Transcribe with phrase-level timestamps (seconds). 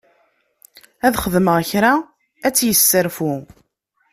[1.05, 1.93] Ad xedmeɣ kra
[2.47, 3.33] ad tt-yesserfu.